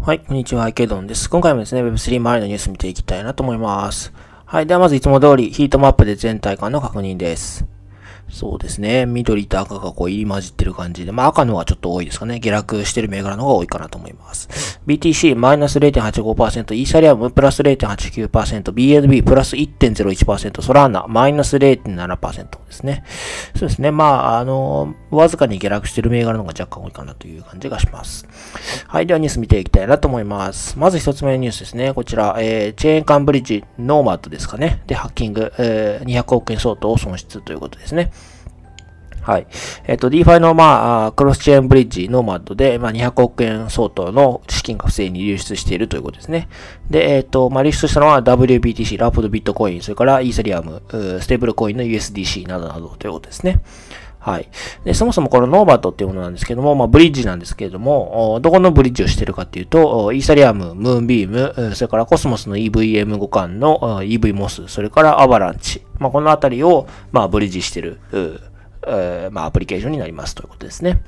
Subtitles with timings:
[0.00, 1.28] はい、こんにちは、アイケドンです。
[1.28, 4.12] 今回もですね、Web3 周りのニュース見ていきたいなと思います。
[4.46, 7.66] はい、ではまずいつも通りヒートマップで全体感の確認です。
[8.30, 9.06] そうですね。
[9.06, 12.38] 緑と赤がこう入り混じってる感じで、まあ赤の方がちょっと多いですかね。
[12.38, 14.77] 下落してる銘柄の方が多いかなと思います。
[14.88, 23.04] BTC マイナス0.85%、イーサリアムプラス0.89%、BNB プラス1.01%、ソラーナマイナス0.7%ですね。
[23.54, 23.90] そうですね。
[23.90, 28.26] まあ、あの、わずかに下落してる銘柄の方が若干多いかなという感じがします。
[28.86, 29.06] はい。
[29.06, 30.78] ではニュース見ていきたいなと思います。
[30.78, 31.92] まず一つ目のニュースですね。
[31.92, 34.82] こちら、えー、チェーンカンブリッジノーマットですかね。
[34.86, 38.10] で、ハッキング、えー、200億円相当を損失ということですね。
[39.28, 39.46] はい。
[39.86, 46.48] えっ、ー、と、DeFi の、まあ、クロスチェーンブリッジノーマッドで、まあ、200億円相当の資金が不正に流出しているということですね。
[46.88, 50.80] で、えっ、ー、と、まあ、流出したのは WBTC、ラップドビットコイン、それからイーサリアム、
[51.20, 53.60] ステーブルコインの USDC などなどということですね。
[54.18, 54.48] はい。
[54.84, 65.82] で、そもそもこのノーバットっていうものなんですけども、まあ、ブリッジなんですけれども、どこのブリッジをしてるかっていうと、イーサリアム、ムーンビーム、それからコスモスの EVM 互換の Evmos、それからアバランチ。
[65.98, 68.00] まあ、このあたりを、まあ、ブリッジしてる、
[68.86, 71.02] えー、まあ、アプリケーションになりますということですね。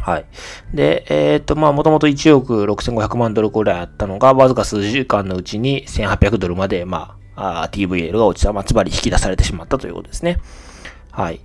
[0.00, 0.26] はい。
[0.74, 10.40] で、えっ、と、まあ、もともと1億6500万ドルくらいあったのが、わずか数時間のうちに1800ドルまで、まあ、あ TVL が落ちた、まあ、つまり引き出されてしまったということですね。
[11.10, 11.40] はい。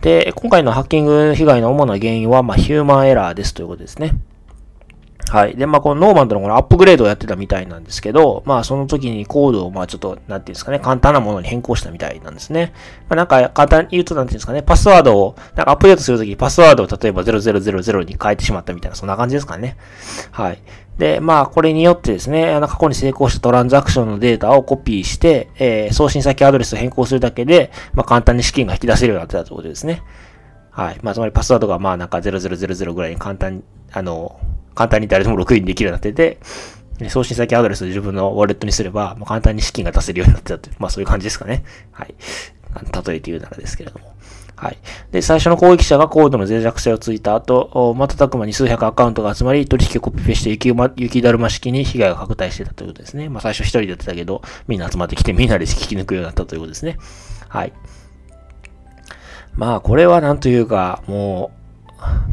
[0.00, 4.14] で、今回のハッキング被害の主な原因は、まあ、ヒューマンエラーですということですね。
[5.30, 5.56] はい。
[5.56, 12.72] で、まあ、このノーマンとのこのアップグレードをやってたみたいなんですけど、まあ、その時にコードを、まあ、ちょっと、なんていうんですかね、簡単なものに変更したみたいなんですね。
[13.08, 19.76] まあ、なんか、簡単に言うと、なんていうんですかね、パスワードを、なんかアップデートするときパスワードを例えば0000に変えてしまったみたいな、そんな感じですかね。
[20.30, 20.58] はい。
[20.98, 30.02] で、まあ、これによってですね、あの、過去に成功したトランザクションのデータをコピーして、えー、送信先アドレスを変更するだけで、まあ、簡単に資金が引き出せるようになってたということですね。
[30.70, 30.98] はい。
[31.02, 34.38] まあ、つまりパスワードが、まあ、なんか0000ぐらいに簡単に、あの、
[34.74, 36.38] 簡単に誰でもログインできるようになってて、
[37.10, 41.64] 送信先アドレスを自分のウォレットにすれば、もう簡単に資金が出せるようになってたという、まあそういう感じですかね。
[41.92, 42.14] はい。
[43.06, 44.14] 例えて言うならですけれども。
[44.56, 44.78] はい。
[45.10, 53.28] で、最初の攻撃者がコードの脆弱性をついた後、瞬く間に数百アカウントが集まり、取引をコピペして雪,、ま、雪だるま式に被害が拡大してたということですね。
[53.28, 56.98] まあ最初一人でやってたけど、みんな集まってきてみんなで聞き抜くようになったということですね。
[57.48, 57.72] はい。
[59.54, 61.63] まあこれはなんというか、もう、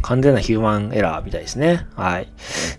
[0.01, 1.87] 完全なヒューマンエラーみたいですね。
[1.95, 2.29] はい。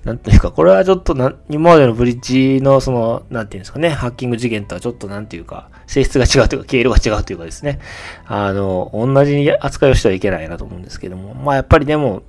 [0.05, 7.81] なんというか、これはちょっとな、今までのブリッジのその、なんていうんですかね、ハッキング事件とはちょっとなんていうか、性質が違うというか、経路が違うというかですね、
[8.27, 12.23] あの、同じ扱いをしてはいけないなと思うんですけども、まあやっぱりでも、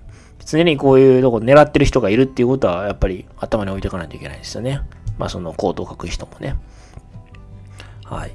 [0.45, 4.81] 常にこういうとこ狙ってる人がいるっていうことは、やっぱり頭に置いておかないといけないですよね。
[5.17, 6.55] まあそのコードを書く人もね。
[8.03, 8.31] はい。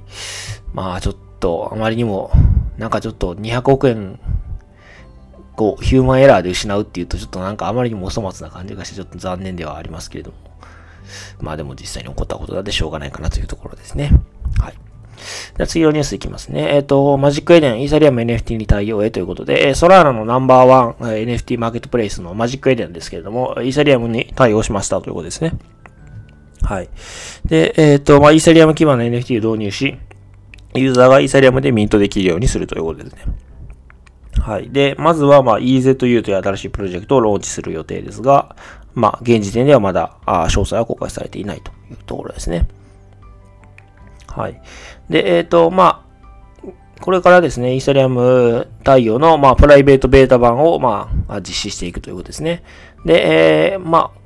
[0.72, 2.30] まあちょっと、あまりにも、
[2.76, 4.20] なんかちょっと200億円
[5.58, 10.36] こう、ヒューマンエラーで失うっていうと、ちょっとなんかあまりにもお粗末な感じがして、ちょっと残念ではありますけれども。
[11.40, 14.12] まあでも実際に起こったことだでしょうがないかなというところですね。
[14.60, 14.74] はい。
[15.56, 16.76] じゃ次のニュースいきますね。
[16.76, 25.54] えっ、ー、と、マジックエデン、イーサリアム NFT に対応へということで、ソラーナのナンバーワン NFT マーケットプレイスのマジックエデンですけれども、イーサリアムに対応しましたということですね。
[26.62, 26.88] はい。
[27.46, 29.98] で、えっ、ー、と、まあ、イーサリアム基盤の NFT を導入し、
[30.74, 33.22] ユーザーがイーサリアムでミントできるようにするということですね。
[34.48, 34.70] はい。
[34.70, 38.56] で、まずは、まあ、EZU という新しいプロジェクトをローンチする予定ですが、
[38.94, 42.66] まあ、現時点ではまだ、あ詳細は公開されていないというところですね。
[44.26, 44.58] はい。
[45.10, 46.08] で、えっ、ー、と、まあ、
[47.02, 52.62] これからですね、イーサリアム対応の、まあ、プライベートベータ版を、まあ、実施していくということですね。
[53.04, 54.18] で、えー、まあ、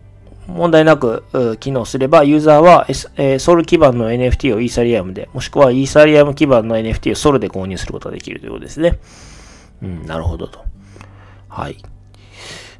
[0.46, 9.00] 問題なく機能すれば、ユーザーは、S えー、ソル基盤の NFT をイーサリアムで、もしくはイーサリアム基盤の NFT をソルで購入することができるということですね。
[9.82, 10.64] うん、なるほどと。
[11.48, 11.76] はい。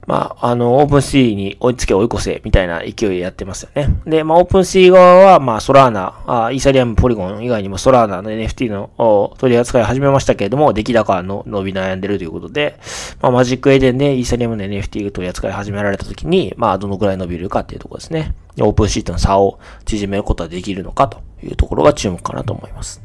[0.07, 3.89] まあ、あの、オープンシーに追いつけ追い越せ、みたいな勢いでやってますよね。
[4.05, 12.81] で、まあ、オープンシー側は、まあ、ソラーナ、あイーサリアム、ポリゴン以外にもソラーナの NFT の取り扱いを始めましたけれども、出来高の伸び悩んでるということで、
[13.21, 18.35] まあ、マジックエデンでイーサリアムの NFT 取り扱い始められた時に、まあ、どのくらい伸びるかっていうところですね。
[18.61, 23.01] オープンシーとの差を縮めることができるのかというところが注目かなと思います。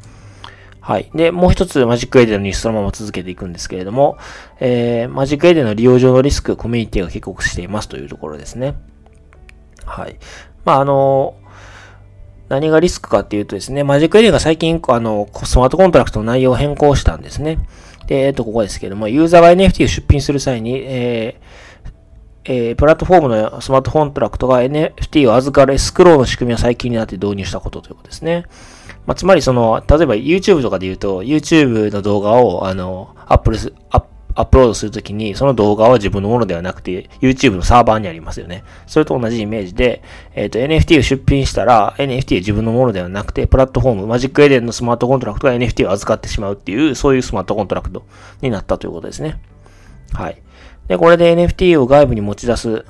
[0.88, 1.12] はい。
[1.14, 4.18] で、もう一つマジックエデンのニュースそのまま続けていくんですけれども、
[4.62, 8.74] えー、マジックエデンの利用上のリスク、コミュニティが警告していますというところですね。
[9.86, 10.16] はい。
[10.64, 11.36] まあ、あの
[12.48, 17.60] 何がリスクかっていうとですね、マジックエデンが最近、あの、スマートコントラクトの内容を変更したんですね。
[18.08, 28.46] で、えっと、ここですけども、ユーザーが NFT を出品する際に、えー、えー、プラットフォームのスマートコントラクトが NFT を預かるエスクローの仕組みを最近になって導入したことということですね。
[29.08, 33.58] まあ、つまりその、例えば YouTube とかで言うと、YouTube の動画を、あの、アップル
[33.90, 34.08] アップ
[34.38, 38.64] アップロードするときに、その動画は自分のものではなくて、YouTube のサーバーにありますよね。
[38.86, 40.04] それと同じイメージで、
[40.36, 48.06] えっ、ー、と、NFT を出品したら、NFT は自分のものではなくて、プラットフォーム、マジックエデンのスマートコントラクトが NFT を預かってしまうっていう、そういうスマートコントラクト
[48.44, 49.40] になったということですね。
[50.14, 50.40] はい。
[50.88, 52.86] で、これで NFT を外部に持ち出す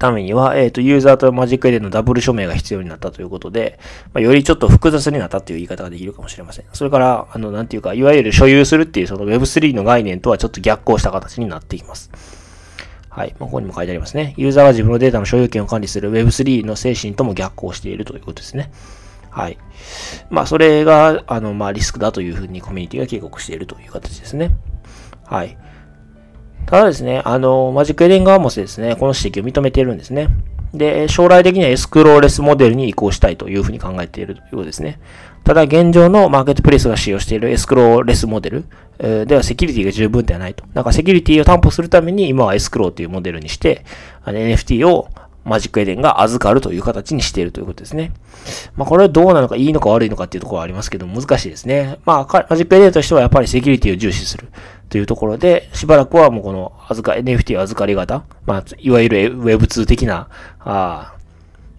[0.00, 3.78] ためには、えっ、ー、と、ユーザーとマジックエデンのダブル署名が必要になったということで、
[4.14, 6.64] まあ、よりちょっと複雑になったという言い方ができるかもしれません。
[6.72, 12.10] それから、あの、なんていうか、いわゆる所有するっていうその Web3 の概念とはちょっと逆行した形になっています。
[13.10, 13.34] はい。
[13.38, 14.32] まあ、ここにも書いてありますね。
[14.38, 18.70] ユーザーは自分のデータの所有権を管理する Web3 の精神とも逆行しているということですね。
[19.28, 19.58] はい。
[20.30, 24.52] まあ、それが、あの、まあ、リスクだというふうにコミュニティが警告しているという形ですね。
[25.26, 25.58] はい。
[26.70, 30.28] ただですね、あの、マジックエデン側もですね、この指摘を認めているんですね。
[30.72, 35.00] で、将来的にはエスクローレスモデルに移行したいというふうに考えているということですね。
[35.42, 38.64] ただ、現状のマーケットプレイスが使用しているエスクローレスモデル、
[39.00, 40.64] えー、ではセキュリティが十分ではないと。
[40.72, 43.84] だからセキュリティを担保するために今はエスクローというモデルにして、
[44.24, 45.08] NFT を
[45.44, 48.12] マジックエデンが預かるという形にしているということですね。
[48.76, 51.98] まあこれはどうなのかいいのか悪いのかっていうところはありますけど難しいですね。
[52.04, 54.48] まあマジックエデンとしてはやっぱりセキュリティを重視する
[54.90, 60.28] というところで、しばらくはもうこの預か、NFT 預かり型、まあいわゆる Web2 的な、
[60.58, 61.14] あ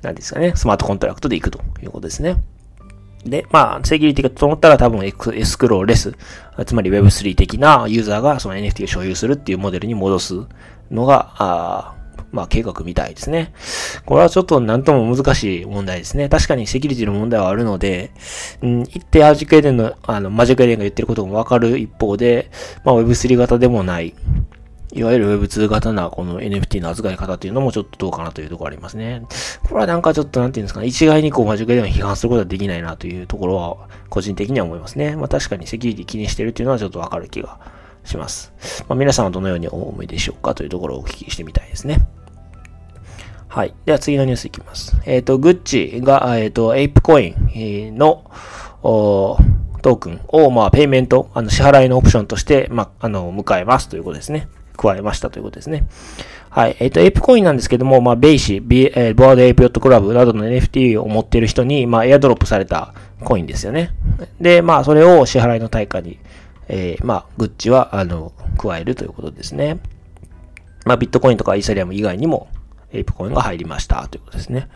[0.02, 2.38] なんですかね、スマートコントラクトで行くということですね。
[3.26, 5.12] で、まあ、セキュリティが整ったら多分エ
[5.46, 6.16] スクローレス、
[6.66, 10.34] つまり Web3 的なユーザーがその NFT を所有するっていうモデルに戻す
[10.90, 11.96] のが、あ
[12.32, 13.54] まあ、計画みたいですね。
[14.06, 16.30] これはちょっとなんとも難しい問題ですね。
[16.30, 18.12] 確かにセキュリティの問題はあるので、
[18.62, 22.50] うん、一定マジックエデンの、あの、マジックエデンが言ってることもわかる一方で、
[22.86, 24.14] まあ、Web3 型でもない、
[24.94, 29.24] いわゆる Web2 型なこの NFT の預かり方というのもちょっとどうかなというところありますね。
[29.64, 35.16] これはなんかちょっとなんていうんですかね、一概にこうマジックでも批判することはできないなというところは個人的には思いますね。
[35.16, 37.60] まあ確かにセキュリティ気にしてるっていうのはちょっとわかる気が
[38.04, 38.54] します。
[38.88, 42.08] まあ皆さんはどのようにお思いでしょうかというところをお聞きしてみたいですね。
[43.52, 43.74] はい。
[43.86, 44.96] では次のニュースいきます。
[45.06, 47.32] えっ、ー、と、グッチが、えっ、ー、と、エイプコイ
[47.92, 48.24] ンの、
[48.82, 54.48] トークンを、まあ、ペイメント、あの、支払いのオプションとして、まあ、あの、迎えますということですね。
[54.78, 55.86] 加えましたということですね。
[56.50, 56.78] はい。
[56.80, 62.94] えっ、ー、と、エイプコインなんですけども、まあ、ベイシ、ビえー、ボアードエイプヨットクラブなどの NFT を持っている人に、まあ、エアドロップされた
[63.24, 63.92] コインですよね。
[64.40, 66.20] で、まあ、それを支払いの対価に、
[66.74, 69.80] えー、まあ、グッチは、あの、加えるということですね。
[70.86, 72.48] まあ、ビットコインとかイーサリアム以外にも、
[72.94, 74.70] エイプコインが入りましたということですね。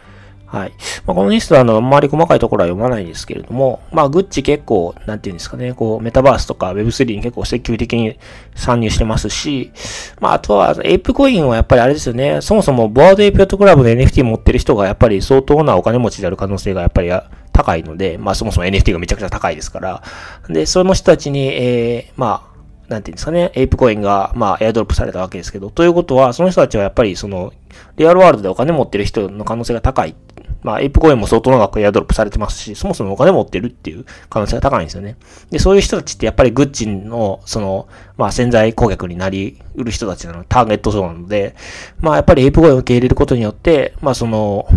[0.45, 0.73] はい。
[1.05, 8.19] まあ、このリストは、あの、あんまり細かいところは読まないんですけれども、まあ、グッチ結構、なんていうんですかね、こう、メタバースとか Web3 に結構積極的に
[8.55, 9.71] 参入してますし、
[10.19, 17.09] まあ、あとは、エイプコインはやっぱりあれですよね、そもそもボードエイプヨットクラブの NFT 持ってる人がやっぱり相当なお金持ちである可能性がやっぱり
[17.55, 20.03] 高いので、まあ、そもそも NFT がめちゃくちゃ高いですから、
[20.49, 22.55] で、その人たちに、えー、まあ、
[22.89, 27.53] なんていうんですかね、エイプコインが、まあ、エアドロップされたわけですけど、ということは、その人たちはやっぱり、その、
[27.95, 30.15] リアルワールドでお金持ってる人の可能性が高い。
[30.61, 35.15] まあ、エイプコインも相当な額エアドロップされてますし、そもそもお金持ってるっていう可能性が高いんですよね。
[35.49, 37.87] で、そういう人たちってやっぱりグッチの、その、
[38.17, 41.55] まあ、潜在顧客になりうる人たちなの、ターゲット層なので、
[41.99, 44.67] まあ、やっぱりエイプコインを受け入れることによって、まあ、その、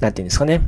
[0.00, 0.62] なんていうんですかね、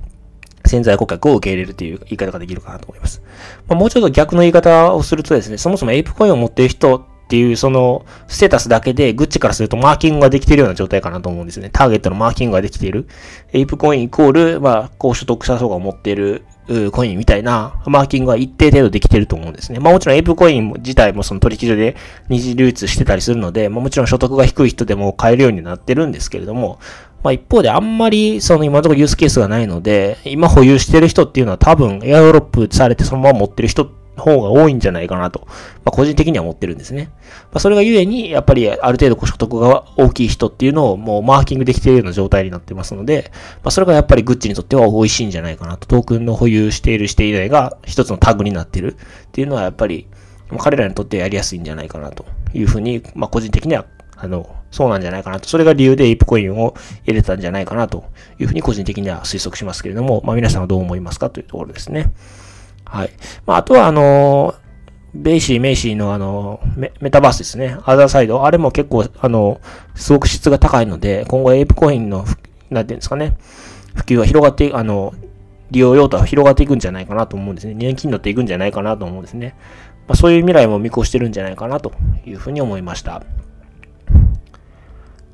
[0.66, 3.22] 潜在顧客を受け入れるという言い方ができるかなと思います。
[3.69, 11.71] まあ、もうちょっと逆の言い方をするとですね、そもそもエイプコインを持っている人っていうそのステータスだけでグッチからするとマーキングができているような状態かなと思うんですね。
[11.73, 13.06] ターゲットのマーキングができている。
[13.52, 16.44] エイプコインイコール、まあ、高所得者層が持っている
[16.92, 19.80] コインみたいなマーキングが一定程度できていると思うんですね。
[19.80, 21.97] まあもちろんエイプコイン自体もその取引所で
[22.28, 26.78] 二次流通してたりするので、まあもちろん所得が低い人でも買えるようになってるんですけれども、
[27.25, 35.54] まあ一方であんまりその今のところユースケースがないので、今保有してる人っていうのは多分エアドロップされてそのまま持ってる人方が多いんじゃないかなと、ま
[35.87, 37.11] あ個人的には思ってるんですね。
[37.50, 48.97] まあそれがゆえに、やっぱりある程度所得が大きい人っていうのをもうマーキングできているような状態になってますので、まあそれがやっぱりグッチにとっては美味しいんじゃないかなと、トークンの保有しているしていないが一つのタグになってる。
[48.97, 48.97] っ
[49.33, 50.07] ていうのはやっぱり、
[50.59, 55.49] 彼らにとってやりやすいんじゃないかなというふうに、まあ個人的にはあの、そうなんじゃないかなと。
[55.49, 58.04] それが理由でエイプコインを入れたんじゃないかなと
[58.40, 62.12] いうふうに個人的には推測しますけれども、まあ皆さんはどう思いますかというところですね。
[62.85, 63.11] はい。
[63.47, 64.57] まああとはあの
[65.14, 67.78] BAYC、MAYC のあのメ、メタバースですね。
[67.85, 68.45] アザーサイド。
[68.45, 69.61] あれも結構、あの、
[69.95, 72.25] すごく質が高いので、今後エイプコインの、
[72.69, 73.37] なんていうんですかね、
[73.95, 75.14] 普及は広がって、あの、
[75.71, 77.75] 利用用途は広がっていくんじゃないかなと思うんですね。
[77.75, 79.54] 年金に乗っていくんじゃないかなと思うんですね。
[80.09, 81.93] まあ、そういう未来も見越してるんじゃないかなと
[82.26, 83.23] いうふうに思いました。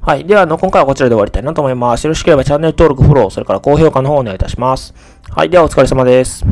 [0.03, 0.25] はい。
[0.25, 2.05] では、あの、今回はこちらで終わりたいなと思います。
[2.05, 4.95] よろしければチャンネル登録、フォロー、それから高評価の方をお願いいたします。
[5.29, 5.51] はい。
[5.51, 6.43] では、お疲れ様です。